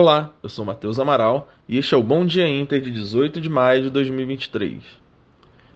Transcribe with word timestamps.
Olá, 0.00 0.30
eu 0.44 0.48
sou 0.48 0.64
Matheus 0.64 1.00
Amaral 1.00 1.48
e 1.68 1.76
este 1.76 1.92
é 1.92 1.98
o 1.98 2.02
Bom 2.04 2.24
Dia 2.24 2.46
Inter 2.46 2.80
de 2.80 2.88
18 2.88 3.40
de 3.40 3.48
maio 3.48 3.82
de 3.82 3.90
2023. 3.90 4.80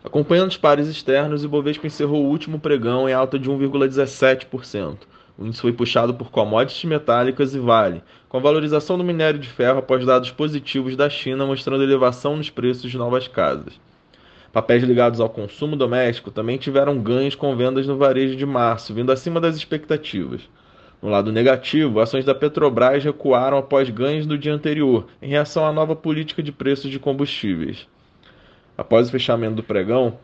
Acompanhando 0.04 0.50
os 0.50 0.56
pares 0.56 0.86
externos, 0.86 1.42
o 1.42 1.46
Ibovespa 1.46 1.88
encerrou 1.88 2.22
o 2.22 2.28
último 2.28 2.60
pregão 2.60 3.08
em 3.08 3.12
alta 3.12 3.36
de 3.36 3.50
1,17%. 3.50 4.98
O 5.36 5.44
índice 5.44 5.60
foi 5.60 5.72
puxado 5.72 6.14
por 6.14 6.30
commodities 6.30 6.84
metálicas 6.84 7.52
e 7.52 7.58
Vale, 7.58 8.00
com 8.28 8.36
a 8.36 8.40
valorização 8.40 8.96
do 8.96 9.02
minério 9.02 9.40
de 9.40 9.48
ferro 9.48 9.80
após 9.80 10.06
dados 10.06 10.30
positivos 10.30 10.94
da 10.94 11.10
China 11.10 11.44
mostrando 11.44 11.82
elevação 11.82 12.36
nos 12.36 12.48
preços 12.48 12.88
de 12.88 12.96
novas 12.96 13.26
casas. 13.26 13.74
Papéis 14.52 14.84
ligados 14.84 15.18
ao 15.18 15.30
consumo 15.30 15.74
doméstico 15.74 16.30
também 16.30 16.58
tiveram 16.58 16.96
ganhos 17.02 17.34
com 17.34 17.56
vendas 17.56 17.88
no 17.88 17.96
varejo 17.96 18.36
de 18.36 18.46
março, 18.46 18.94
vindo 18.94 19.10
acima 19.10 19.40
das 19.40 19.56
expectativas. 19.56 20.42
No 21.02 21.08
lado 21.08 21.32
negativo, 21.32 21.98
ações 21.98 22.24
da 22.24 22.32
Petrobras 22.32 23.02
recuaram 23.02 23.58
após 23.58 23.90
ganhos 23.90 24.24
do 24.24 24.38
dia 24.38 24.54
anterior, 24.54 25.08
em 25.20 25.28
reação 25.30 25.66
à 25.66 25.72
nova 25.72 25.96
política 25.96 26.40
de 26.40 26.52
preços 26.52 26.88
de 26.88 27.00
combustíveis. 27.00 27.88
Após 28.78 29.08
o 29.08 29.10
fechamento 29.10 29.56
do 29.56 29.64
pregão, 29.64 30.16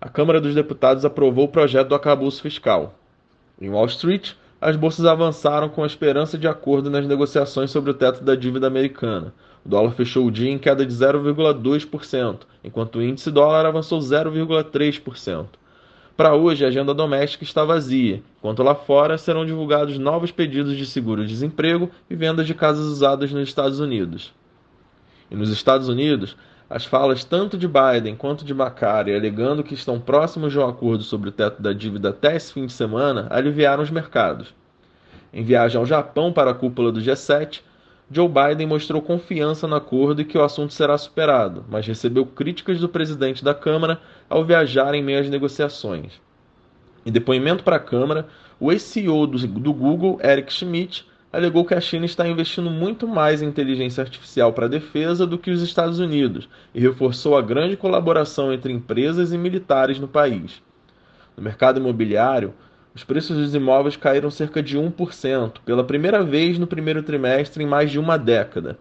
a 0.00 0.08
Câmara 0.08 0.40
dos 0.40 0.52
Deputados 0.52 1.04
aprovou 1.04 1.44
o 1.44 1.48
projeto 1.48 1.90
do 1.90 1.94
acabouço 1.94 2.42
fiscal. 2.42 2.98
Em 3.60 3.70
Wall 3.70 3.86
Street, 3.86 4.32
as 4.60 4.74
bolsas 4.74 5.06
avançaram 5.06 5.68
com 5.68 5.84
a 5.84 5.86
esperança 5.86 6.36
de 6.36 6.48
acordo 6.48 6.90
nas 6.90 7.06
negociações 7.06 7.70
sobre 7.70 7.92
o 7.92 7.94
teto 7.94 8.24
da 8.24 8.34
dívida 8.34 8.66
americana. 8.66 9.32
O 9.64 9.68
dólar 9.68 9.92
fechou 9.92 10.26
o 10.26 10.32
dia 10.32 10.50
em 10.50 10.58
queda 10.58 10.84
de 10.84 10.92
0,2%, 10.92 12.40
enquanto 12.64 12.96
o 12.96 13.02
índice 13.02 13.30
dólar 13.30 13.66
avançou 13.66 14.00
0,3%. 14.00 15.46
Para 16.16 16.36
hoje, 16.36 16.64
a 16.64 16.68
agenda 16.68 16.94
doméstica 16.94 17.42
está 17.42 17.64
vazia, 17.64 18.22
enquanto 18.38 18.62
lá 18.62 18.74
fora 18.74 19.18
serão 19.18 19.44
divulgados 19.44 19.98
novos 19.98 20.30
pedidos 20.30 20.76
de 20.76 20.86
seguro-desemprego 20.86 21.90
e 22.08 22.14
vendas 22.14 22.46
de 22.46 22.54
casas 22.54 22.86
usadas 22.86 23.32
nos 23.32 23.48
Estados 23.48 23.80
Unidos. 23.80 24.32
E 25.28 25.34
nos 25.34 25.50
Estados 25.50 25.88
Unidos, 25.88 26.36
as 26.70 26.84
falas 26.84 27.24
tanto 27.24 27.58
de 27.58 27.66
Biden 27.66 28.14
quanto 28.14 28.44
de 28.44 28.54
Macari 28.54 29.12
alegando 29.12 29.64
que 29.64 29.74
estão 29.74 29.98
próximos 29.98 30.52
de 30.52 30.58
um 30.58 30.68
acordo 30.68 31.02
sobre 31.02 31.30
o 31.30 31.32
teto 31.32 31.60
da 31.60 31.72
dívida 31.72 32.10
até 32.10 32.36
esse 32.36 32.52
fim 32.52 32.66
de 32.66 32.72
semana 32.72 33.26
aliviaram 33.30 33.82
os 33.82 33.90
mercados. 33.90 34.54
Em 35.32 35.42
viagem 35.42 35.80
ao 35.80 35.84
Japão 35.84 36.32
para 36.32 36.52
a 36.52 36.54
cúpula 36.54 36.92
do 36.92 37.00
G7, 37.00 37.60
Joe 38.10 38.28
Biden 38.28 38.66
mostrou 38.66 39.00
confiança 39.00 39.66
no 39.66 39.76
acordo 39.76 40.20
e 40.20 40.24
que 40.24 40.36
o 40.36 40.42
assunto 40.42 40.74
será 40.74 40.96
superado, 40.98 41.64
mas 41.68 41.86
recebeu 41.86 42.26
críticas 42.26 42.78
do 42.78 42.88
presidente 42.88 43.42
da 43.42 43.54
Câmara 43.54 44.00
ao 44.28 44.44
viajar 44.44 44.94
em 44.94 45.02
meio 45.02 45.20
às 45.20 45.30
negociações. 45.30 46.20
Em 47.06 47.10
depoimento 47.10 47.64
para 47.64 47.76
a 47.76 47.80
Câmara, 47.80 48.28
o 48.60 48.70
ex-CEO 48.70 49.26
do, 49.26 49.72
Google, 49.72 50.20
Eric 50.22 50.52
Schmidt, 50.52 51.06
alegou 51.32 51.64
que 51.64 51.74
a 51.74 51.80
China 51.80 52.04
está 52.04 52.28
investindo 52.28 52.70
muito 52.70 53.08
mais 53.08 53.42
em 53.42 53.46
inteligência 53.46 54.02
artificial 54.02 54.52
para 54.52 54.66
a 54.66 54.68
defesa 54.68 55.26
do 55.26 55.36
que 55.36 55.50
os 55.50 55.62
Estados 55.62 55.98
Unidos 55.98 56.48
e 56.74 56.80
reforçou 56.80 57.36
a 57.36 57.42
grande 57.42 57.76
colaboração 57.76 58.52
entre 58.52 58.72
empresas 58.72 59.32
e 59.32 59.38
militares 59.38 59.98
no 59.98 60.06
país. 60.06 60.62
No 61.36 61.42
mercado 61.42 61.80
imobiliário, 61.80 62.54
os 62.94 63.02
preços 63.02 63.36
dos 63.36 63.54
imóveis 63.54 63.96
caíram 63.96 64.30
cerca 64.30 64.62
de 64.62 64.78
1%, 64.78 65.54
pela 65.64 65.82
primeira 65.82 66.22
vez 66.22 66.60
no 66.60 66.66
primeiro 66.66 67.02
trimestre 67.02 67.64
em 67.64 67.66
mais 67.66 67.90
de 67.90 67.98
uma 67.98 68.16
década, 68.16 68.78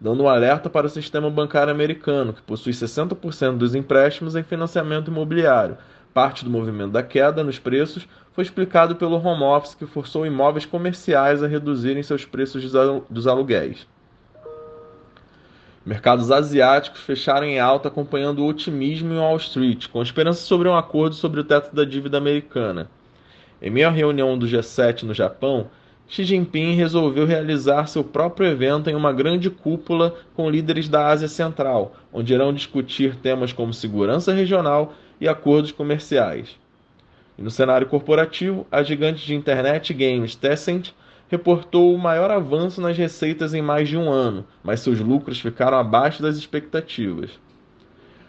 dando 0.00 0.22
um 0.22 0.28
alerta 0.28 0.70
para 0.70 0.86
o 0.86 0.90
sistema 0.90 1.28
bancário 1.28 1.72
americano, 1.72 2.32
que 2.32 2.42
possui 2.42 2.72
60% 2.72 3.56
dos 3.56 3.74
empréstimos 3.74 4.36
em 4.36 4.44
financiamento 4.44 5.10
imobiliário. 5.10 5.76
Parte 6.14 6.44
do 6.44 6.50
movimento 6.50 6.92
da 6.92 7.02
queda 7.02 7.42
nos 7.42 7.58
preços 7.58 8.06
foi 8.32 8.44
explicado 8.44 8.94
pelo 8.94 9.16
home 9.16 9.42
office, 9.42 9.74
que 9.74 9.84
forçou 9.84 10.24
imóveis 10.24 10.64
comerciais 10.64 11.42
a 11.42 11.48
reduzirem 11.48 12.04
seus 12.04 12.24
preços 12.24 12.62
dos 13.10 13.26
aluguéis. 13.26 13.84
Mercados 15.84 16.30
asiáticos 16.30 17.00
fecharam 17.00 17.46
em 17.46 17.58
alta 17.58 17.88
acompanhando 17.88 18.44
o 18.44 18.48
otimismo 18.48 19.12
em 19.12 19.18
Wall 19.18 19.36
Street, 19.36 19.88
com 19.88 20.02
esperança 20.02 20.40
sobre 20.42 20.68
um 20.68 20.76
acordo 20.76 21.16
sobre 21.16 21.40
o 21.40 21.44
teto 21.44 21.74
da 21.74 21.84
dívida 21.84 22.16
americana. 22.16 22.88
Em 23.60 23.70
meio 23.70 23.88
à 23.88 23.90
reunião 23.90 24.38
do 24.38 24.46
G7 24.46 25.02
no 25.04 25.14
Japão, 25.14 25.70
Xi 26.08 26.24
Jinping 26.24 26.74
resolveu 26.74 27.26
realizar 27.26 27.86
seu 27.88 28.04
próprio 28.04 28.46
evento 28.46 28.88
em 28.88 28.94
uma 28.94 29.12
grande 29.12 29.50
cúpula 29.50 30.14
com 30.34 30.48
líderes 30.48 30.88
da 30.88 31.08
Ásia 31.08 31.26
Central, 31.26 31.96
onde 32.12 32.32
irão 32.32 32.52
discutir 32.52 33.16
temas 33.16 33.52
como 33.52 33.74
segurança 33.74 34.32
regional 34.32 34.92
e 35.20 35.26
acordos 35.26 35.72
comerciais. 35.72 36.56
E 37.38 37.42
no 37.42 37.50
cenário 37.50 37.88
corporativo, 37.88 38.66
a 38.70 38.82
gigante 38.82 39.26
de 39.26 39.34
internet 39.34 39.92
games 39.92 40.36
Tencent 40.36 40.92
reportou 41.28 41.94
o 41.94 41.98
maior 41.98 42.30
avanço 42.30 42.80
nas 42.80 42.96
receitas 42.96 43.52
em 43.52 43.62
mais 43.62 43.88
de 43.88 43.96
um 43.96 44.10
ano, 44.10 44.46
mas 44.62 44.80
seus 44.80 45.00
lucros 45.00 45.40
ficaram 45.40 45.78
abaixo 45.78 46.22
das 46.22 46.36
expectativas. 46.36 47.30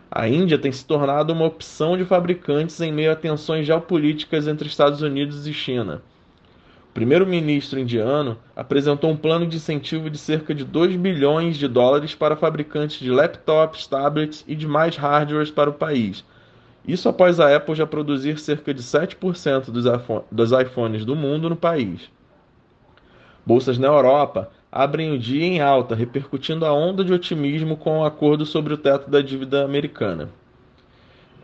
A 0.10 0.28
Índia 0.28 0.58
tem 0.58 0.72
se 0.72 0.86
tornado 0.86 1.34
uma 1.34 1.46
opção 1.46 1.98
de 1.98 2.06
fabricantes 2.06 2.80
em 2.80 2.92
meio 2.92 3.12
a 3.12 3.16
tensões 3.16 3.68
geopolíticas 3.68 4.48
entre 4.48 4.68
Estados 4.68 5.02
Unidos 5.02 5.46
e 5.46 5.54
China. 5.54 6.02
O 6.90 6.94
primeiro-ministro 6.94 7.80
indiano 7.80 8.38
apresentou 8.56 9.12
um 9.12 9.18
plano 9.18 9.46
de 9.46 9.58
incentivo 9.58 10.10
de 10.10 10.18
cerca 10.18 10.56
de 10.56 10.64
2 10.64 10.96
bilhões 10.96 11.58
de 11.58 11.68
dólares 11.68 12.16
para 12.16 12.38
fabricantes 12.38 13.00
de 13.00 13.12
laptops, 13.12 13.86
tablets 13.86 14.44
e 14.48 14.56
demais 14.56 14.96
hardwares 14.96 15.52
para 15.52 15.70
o 15.70 15.74
país. 15.74 16.24
Isso 16.88 17.10
após 17.10 17.40
a 17.40 17.54
Apple 17.54 17.76
já 17.76 17.86
produzir 17.86 18.40
cerca 18.40 18.74
de 18.74 18.82
7% 18.82 19.70
dos 20.32 20.52
iPhones 20.54 21.04
do 21.04 21.16
mundo 21.16 21.50
no 21.50 21.56
país. 21.56 22.10
Bolsas 23.46 23.78
na 23.78 23.88
Europa 23.88 24.50
abrem 24.72 25.12
o 25.12 25.20
dia 25.20 25.46
em 25.46 25.62
alta, 25.62 25.96
repercutindo 25.96 26.66
a 26.66 26.74
onda 26.74 27.04
de 27.04 27.14
otimismo 27.14 27.78
com 27.78 28.00
o 28.00 28.06
acordo 28.06 28.46
sobre 28.46 28.74
o 28.74 28.78
teto 28.78 29.10
da 29.10 29.22
dívida 29.22 29.64
americana. 29.64 30.30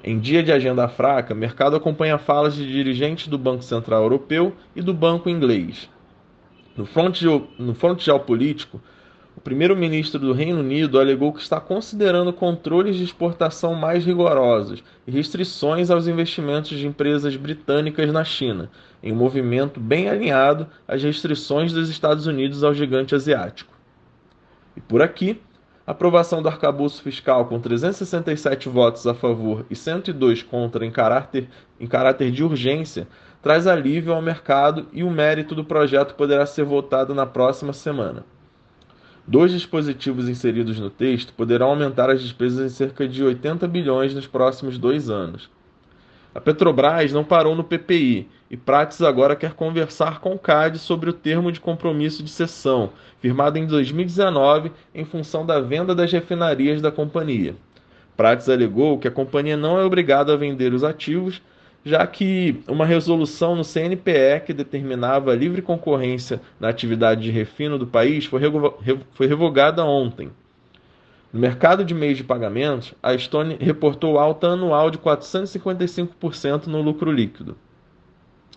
Em 0.03 0.19
dia 0.19 0.43
de 0.43 0.51
agenda 0.51 0.87
fraca, 0.89 1.33
mercado 1.33 1.77
acompanha 1.77 2.17
falas 2.17 2.55
de 2.55 2.69
dirigentes 2.69 3.27
do 3.27 3.37
Banco 3.37 3.63
Central 3.63 4.03
Europeu 4.03 4.53
e 4.75 4.81
do 4.81 4.93
Banco 4.93 5.29
Inglês. 5.29 5.89
No 6.75 6.85
fronte, 6.85 7.25
no 7.57 7.73
fronte 7.73 8.03
geopolítico, 8.03 8.81
o 9.35 9.41
primeiro-ministro 9.41 10.19
do 10.19 10.31
Reino 10.31 10.59
Unido 10.59 10.99
alegou 10.99 11.33
que 11.33 11.41
está 11.41 11.59
considerando 11.59 12.31
controles 12.31 12.95
de 12.95 13.03
exportação 13.03 13.73
mais 13.73 14.05
rigorosos 14.05 14.83
e 15.07 15.11
restrições 15.11 15.89
aos 15.89 16.07
investimentos 16.07 16.77
de 16.77 16.85
empresas 16.85 17.35
britânicas 17.35 18.11
na 18.11 18.23
China, 18.23 18.69
em 19.01 19.11
um 19.11 19.15
movimento 19.15 19.79
bem 19.79 20.07
alinhado 20.07 20.67
às 20.87 21.01
restrições 21.01 21.73
dos 21.73 21.89
Estados 21.89 22.27
Unidos 22.27 22.63
ao 22.63 22.73
gigante 22.73 23.15
asiático. 23.15 23.73
E 24.77 24.81
por 24.81 25.01
aqui, 25.01 25.41
a 25.85 25.91
aprovação 25.91 26.41
do 26.41 26.47
arcabouço 26.47 27.01
fiscal 27.01 27.45
com 27.45 27.59
367 27.59 28.69
votos 28.69 29.05
a 29.07 29.13
favor 29.13 29.65
e 29.69 29.75
102 29.75 30.43
contra 30.43 30.85
em 30.85 30.91
caráter, 30.91 31.49
em 31.79 31.87
caráter 31.87 32.31
de 32.31 32.43
urgência 32.43 33.07
traz 33.41 33.67
alívio 33.67 34.13
ao 34.13 34.21
mercado 34.21 34.87
e 34.93 35.03
o 35.03 35.11
mérito 35.11 35.53
do 35.53 35.65
projeto 35.65 36.15
poderá 36.15 36.45
ser 36.45 36.63
votado 36.63 37.13
na 37.13 37.25
próxima 37.25 37.73
semana. 37.73 38.23
Dois 39.25 39.51
dispositivos 39.51 40.27
inseridos 40.27 40.77
no 40.77 40.89
texto 40.89 41.31
poderão 41.33 41.69
aumentar 41.69 42.09
as 42.09 42.21
despesas 42.21 42.71
em 42.71 42.75
cerca 42.75 43.07
de 43.07 43.23
80 43.23 43.65
bilhões 43.69 44.13
nos 44.13 44.27
próximos 44.27 44.77
dois 44.77 45.09
anos. 45.09 45.49
A 46.35 46.41
Petrobras 46.41 47.13
não 47.13 47.23
parou 47.23 47.55
no 47.55 47.63
PPI 47.63 48.27
e 48.51 48.57
Prates 48.57 49.01
agora 49.01 49.35
quer 49.35 49.53
conversar 49.53 50.19
com 50.19 50.33
o 50.33 50.39
CAD 50.39 50.77
sobre 50.77 51.09
o 51.09 51.13
termo 51.13 51.53
de 51.53 51.61
compromisso 51.61 52.21
de 52.21 52.29
cessão, 52.29 52.89
firmado 53.21 53.57
em 53.57 53.65
2019 53.65 54.73
em 54.93 55.05
função 55.05 55.45
da 55.45 55.61
venda 55.61 55.95
das 55.95 56.11
refinarias 56.11 56.81
da 56.81 56.91
companhia. 56.91 57.55
Prates 58.17 58.49
alegou 58.49 58.99
que 58.99 59.07
a 59.07 59.11
companhia 59.11 59.55
não 59.55 59.79
é 59.79 59.85
obrigada 59.85 60.33
a 60.33 60.37
vender 60.37 60.73
os 60.73 60.83
ativos 60.83 61.41
já 61.85 62.05
que 62.07 62.61
uma 62.67 62.85
resolução 62.85 63.55
no 63.55 63.63
CNPE 63.63 64.41
que 64.45 64.53
determinava 64.53 65.31
a 65.31 65.35
livre 65.35 65.61
concorrência 65.61 66.41
na 66.59 66.69
atividade 66.69 67.21
de 67.21 67.31
refino 67.31 67.77
do 67.77 67.85
país 67.85 68.25
foi, 68.25 68.39
revogada 69.27 69.83
ontem. 69.83 70.31
No 71.31 71.39
mercado 71.39 71.83
de 71.83 71.93
meios 71.93 72.17
de 72.17 72.23
pagamentos, 72.23 72.93
a 73.01 73.17
Stone 73.17 73.57
reportou 73.59 74.19
alta 74.19 74.47
anual 74.47 74.89
de 74.89 74.97
455% 74.97 76.67
no 76.67 76.81
lucro 76.81 77.11
líquido. 77.11 77.57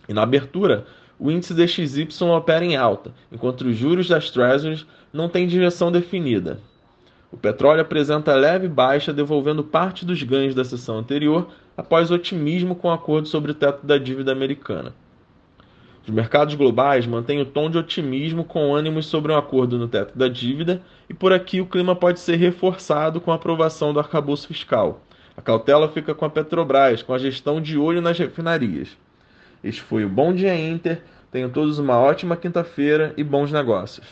E 0.08 0.12
na 0.12 0.22
abertura, 0.22 0.86
o 1.18 1.30
índice 1.30 1.54
DXY 1.54 2.08
opera 2.24 2.64
em 2.64 2.76
alta, 2.76 3.12
enquanto 3.32 3.62
os 3.62 3.76
juros 3.76 4.08
das 4.08 4.30
Treasuries 4.30 4.86
não 5.12 5.28
têm 5.28 5.48
direção 5.48 5.90
definida. 5.90 6.60
O 7.30 7.36
petróleo 7.36 7.80
apresenta 7.80 8.34
leve 8.34 8.68
baixa, 8.68 9.12
devolvendo 9.12 9.64
parte 9.64 10.04
dos 10.04 10.22
ganhos 10.22 10.54
da 10.54 10.64
sessão 10.64 10.98
anterior 10.98 11.48
após 11.76 12.10
otimismo 12.10 12.74
com 12.74 12.88
o 12.88 12.92
acordo 12.92 13.28
sobre 13.28 13.50
o 13.50 13.54
teto 13.54 13.84
da 13.84 13.98
dívida 13.98 14.32
americana. 14.32 14.94
Os 16.06 16.14
mercados 16.14 16.54
globais 16.54 17.04
mantêm 17.04 17.40
o 17.40 17.44
tom 17.44 17.68
de 17.68 17.76
otimismo 17.76 18.44
com 18.44 18.74
ânimos 18.74 19.06
sobre 19.06 19.32
um 19.32 19.36
acordo 19.36 19.76
no 19.76 19.88
teto 19.88 20.16
da 20.16 20.28
dívida 20.28 20.80
e 21.10 21.14
por 21.14 21.32
aqui 21.32 21.60
o 21.60 21.66
clima 21.66 21.96
pode 21.96 22.20
ser 22.20 22.36
reforçado 22.36 23.20
com 23.20 23.32
a 23.32 23.34
aprovação 23.34 23.92
do 23.92 23.98
arcabouço 23.98 24.46
fiscal. 24.46 25.00
A 25.36 25.42
cautela 25.42 25.88
fica 25.88 26.14
com 26.14 26.24
a 26.24 26.30
Petrobras, 26.30 27.02
com 27.02 27.12
a 27.12 27.18
gestão 27.18 27.60
de 27.60 27.76
olho 27.76 28.00
nas 28.00 28.16
refinarias. 28.16 28.96
Este 29.64 29.82
foi 29.82 30.04
o 30.04 30.08
Bom 30.08 30.32
Dia 30.32 30.56
Inter. 30.56 31.02
Tenham 31.32 31.50
todos 31.50 31.80
uma 31.80 31.98
ótima 31.98 32.36
quinta-feira 32.36 33.12
e 33.16 33.24
bons 33.24 33.50
negócios. 33.50 34.06